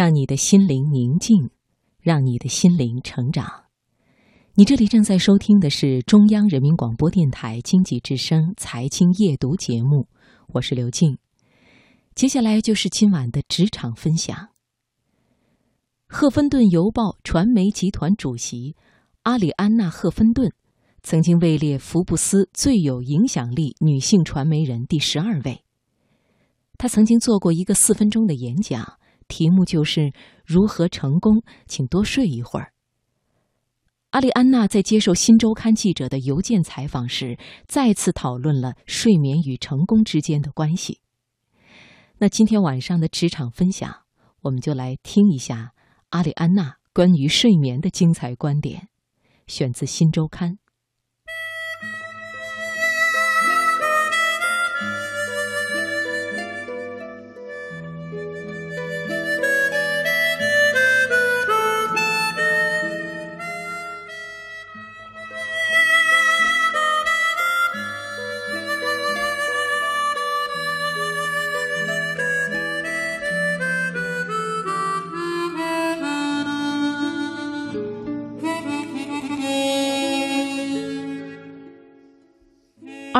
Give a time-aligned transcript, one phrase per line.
[0.00, 1.50] 让你的心灵宁静，
[2.00, 3.64] 让你的心灵成长。
[4.54, 10.08] 你这里正在收听的是中央人民广播电台经济之声财经夜读节目，
[10.54, 11.18] 我是刘静。
[12.14, 14.48] 接下来就是今晚的职场分享。
[16.06, 18.76] 赫芬顿邮报传媒集团主席
[19.24, 20.50] 阿里安娜·赫芬顿
[21.02, 25.62] 曾经位列福布斯最有影响力女性传媒人第十二位。
[26.78, 28.94] 她曾经做过一个四分钟的演讲。
[29.30, 30.12] 题目就是
[30.44, 32.72] 如何成功，请多睡一会儿。
[34.10, 37.38] 阿丽安娜在接受《新周刊》记者的邮件采访时，
[37.68, 41.00] 再次讨论了睡眠与成功之间的关系。
[42.18, 44.02] 那今天晚上的职场分享，
[44.42, 45.72] 我们就来听一下
[46.08, 48.88] 阿丽安娜关于睡眠的精彩观点，
[49.46, 50.54] 选自《新周刊》。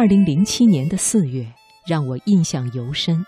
[0.01, 1.47] 二零零七年的四月
[1.87, 3.23] 让我印象尤深，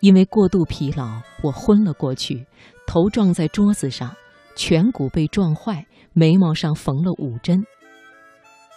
[0.00, 2.44] 因为过度疲劳，我昏了过去，
[2.88, 4.12] 头撞在桌子上，
[4.56, 7.64] 颧骨被撞坏，眉毛上缝了五针。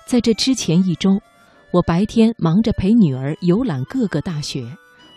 [0.05, 1.19] 在这之前一周，
[1.71, 4.63] 我白天忙着陪女儿游览各个大学，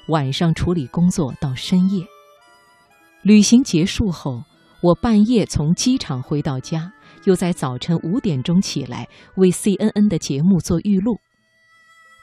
[0.09, 2.07] 晚上处理工作到深夜。
[3.21, 4.43] 旅行结束后，
[4.81, 6.91] 我半夜从机场回到家，
[7.25, 11.19] 又在早晨五点钟起来为 CNN 的节目做预录。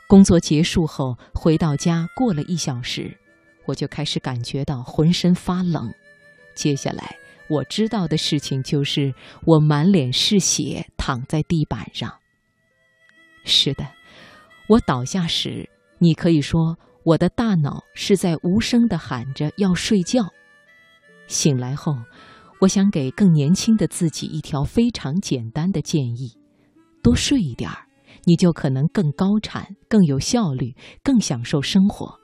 [0.09, 3.15] 工作结束后回到家，过了一小时，
[3.67, 5.87] 我就开始感觉到浑身发冷。
[6.55, 7.15] 接下来
[7.47, 9.13] 我知道的事情就是，
[9.45, 12.11] 我满脸是血，躺在地板上。
[13.43, 13.85] 是的，
[14.67, 15.69] 我倒下时，
[15.99, 20.27] 你可以说我的大脑是在无声地喊着要睡觉。
[21.27, 21.95] 醒来后，
[22.61, 26.35] 我想给更年轻的自己一条非常简单的建议：
[27.03, 27.85] 多睡一点儿。
[28.25, 32.19] 你就可能更高产、更有效率、更享受生活，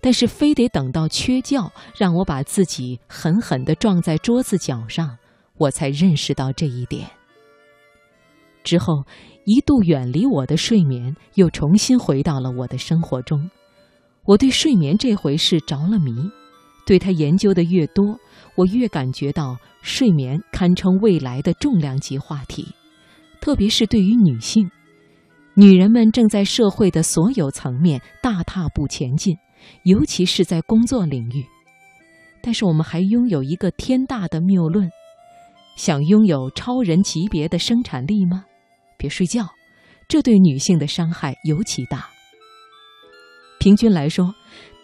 [0.00, 5.16] 但是非得等到缺觉，让我把自己狠狠地撞在桌子角上，
[5.56, 7.08] 我才认识到这一点。
[8.62, 9.04] 之后，
[9.44, 13.50] 一度远离我的睡眠又重新回到了我的生活中。
[14.24, 16.30] 我对睡眠这回事着了迷，
[16.86, 18.18] 对他研究的越多，
[18.56, 22.66] 我越感觉到睡眠堪称未来的重量级话题，
[23.38, 24.70] 特别是对于女性。
[25.56, 29.36] 女人们正在社会的所有层面大踏步前进，
[29.84, 31.44] 尤其是在工作领域。
[32.42, 34.90] 但是我们还拥有一个天大的谬论：
[35.76, 38.44] 想拥有超人级别的生产力吗？
[38.98, 39.48] 别睡觉，
[40.08, 42.08] 这对女性的伤害尤其大。
[43.60, 44.34] 平均来说，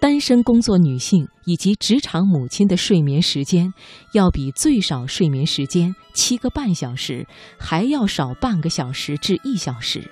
[0.00, 3.74] 单身工作女性以及职场母亲的睡眠时间，
[4.14, 7.26] 要比最少睡眠时间七个半小时
[7.58, 10.08] 还要少半个小时至一小时。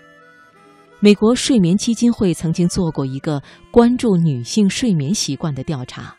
[1.01, 6.17] 美国睡眠基金会曾经做过一个关注女性睡眠习惯的调查，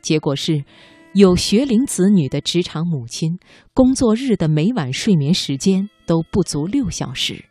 [0.00, 0.64] 结果是，
[1.12, 3.38] 有学龄子女的职场母亲，
[3.74, 7.44] 工作日的每晚睡眠时间都不足六小时。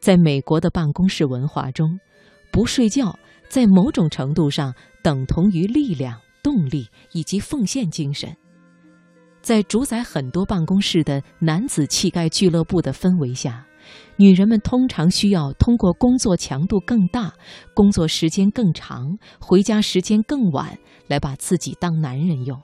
[0.00, 2.00] 在美国的办公室文化中，
[2.50, 3.16] 不睡觉
[3.48, 8.36] 在某种程度上等同于力量、动力以及奉献精神。
[9.40, 13.64] 在主宰很多办公室的男子气概俱乐部的氛围下。
[14.16, 17.32] 女人们通常需要通过工作强度更大、
[17.74, 20.78] 工作时间更长、回家时间更晚
[21.08, 22.60] 来把自己当男人用，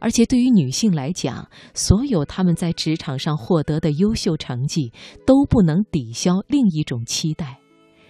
[0.00, 4.92] 而且对于女性来讲，所有她们在职场上获得的优秀成绩
[5.26, 7.58] 都不能抵消另一种期待，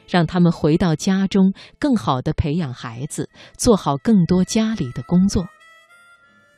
[0.09, 5.47] 让她们回到家中更好地培养孩子，做好更多家里的工作。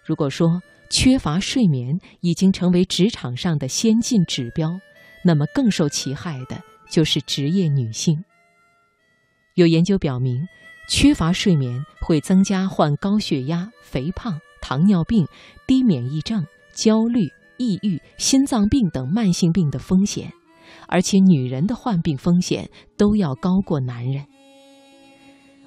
[0.05, 4.81] 如果说缺乏睡眠已经成为职场上的先进指标，
[5.25, 8.25] 那么更受其害的就是职业女性。
[9.55, 10.47] 有研究表明，
[10.89, 15.27] 缺乏睡眠会增加患高血压、肥胖、糖尿病、
[15.67, 17.29] 低免疫症、焦虑、
[17.59, 20.33] 抑郁、心脏病等慢性病的风险，
[20.89, 24.25] 而且女人的患病风险都要高过男人。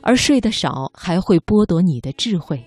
[0.02, 2.66] 而睡得少还会剥夺你的智慧。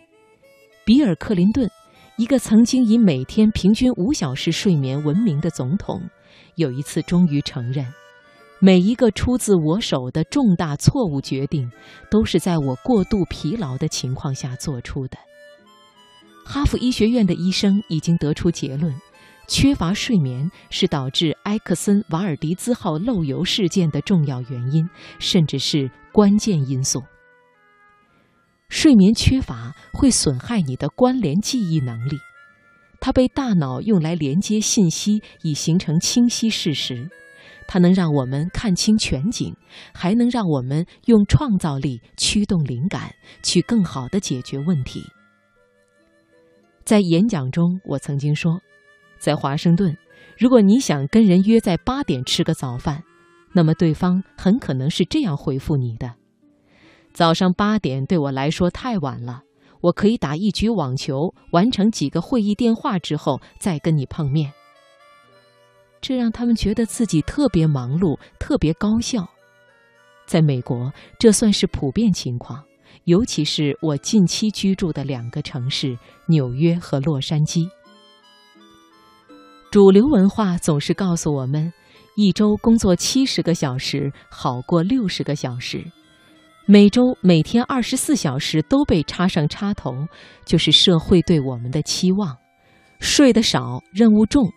[0.84, 1.68] 比尔·克林顿，
[2.16, 6.00] 一个曾经以每天平均五小时睡眠闻名的总统。
[6.56, 7.86] 有一次，终于承认，
[8.60, 11.70] 每一个出自我手的重大错误决定，
[12.10, 15.16] 都是在我过度疲劳的情况下做出的。
[16.44, 18.94] 哈佛医学院的医生已经得出结论：
[19.46, 24.88] 缺乏睡眠是导致埃克森瓦尔迪兹号漏油事件的重要原因，
[25.18, 27.02] 甚至是关键因素。
[28.68, 32.16] 睡眠缺乏会损害你的关联记忆能力，
[33.00, 37.08] 它被大脑用来连接信息，以形成清晰事实。
[37.68, 39.54] 它能让我们看清全景，
[39.92, 43.12] 还能让我们用创造力驱动灵感，
[43.42, 45.02] 去更好地解决问题。
[46.84, 48.60] 在演讲中，我曾经说，
[49.18, 49.96] 在华盛顿，
[50.38, 53.02] 如果你想跟人约在八点吃个早饭，
[53.52, 56.14] 那么对方很可能是这样回复你的
[57.12, 59.42] ：“早上八点对我来说太晚了，
[59.80, 64.52] 我可以打一局网球，完成几个会议电话之后再跟你碰面。”
[66.00, 69.28] 这让他们觉得自己特别忙碌，特别高效。
[70.26, 72.62] 在美国，这算是普遍情况。
[73.04, 75.96] 尤其是我近期居住的两个城市
[76.26, 77.68] 纽约和洛杉矶，
[79.70, 81.72] 主流文化总是告诉我们，
[82.16, 85.84] 一周工作七十个小时好过六十个小时，
[86.66, 89.92] 每周每天二十四小时都被插上插头，
[90.44, 92.36] 就是社会对我们的期望。
[93.00, 94.50] 睡得少，任务重，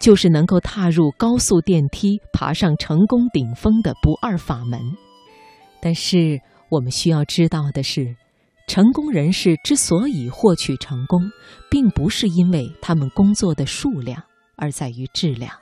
[0.00, 4.80] 就是能够踏入高速电梯，爬上成功顶峰的不二法门。
[5.80, 6.40] 但是。
[6.72, 8.16] 我们需要知道的是，
[8.66, 11.20] 成功人士之所以获取成功，
[11.70, 14.22] 并不是因为他们工作的数量，
[14.56, 15.52] 而在于质量。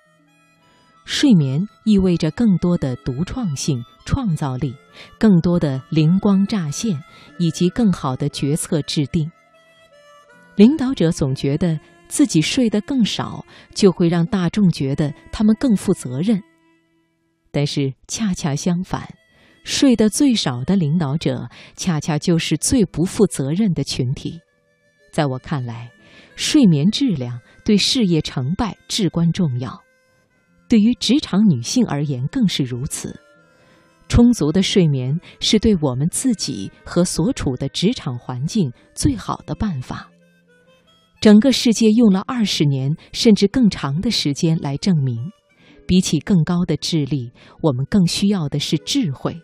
[1.05, 4.75] 睡眠意味着更多的独创性、创造力，
[5.19, 7.03] 更多的灵光乍现，
[7.39, 9.31] 以及更好的决策制定。
[10.57, 13.45] 领导者总觉得自己睡得更少，
[13.75, 16.43] 就会让大众觉得他们更负责任，
[17.51, 19.09] 但是恰恰相反。
[19.63, 24.41] 睡得最少的领导者，恰恰就是最不负责任的群体。
[25.13, 25.91] 在我看来，
[26.35, 29.83] 睡眠质量对事业成败至关重要，
[30.71, 33.21] 对于职场女性而言更是如此。
[34.09, 40.09] 充足的睡眠是对我们自己和所处的职场环境最好的办法。
[41.21, 45.19] 整个世界用了二十年甚至更长的时间来证明，
[45.87, 49.37] 比起更高的智力，我们更需要的是智慧。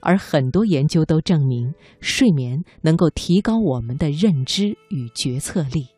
[0.00, 5.93] 而很多研究都证明，睡眠能够提高我们的认知与决策力。